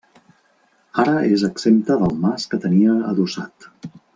[1.03, 3.73] Ara és exempta del mas que tenia adossat.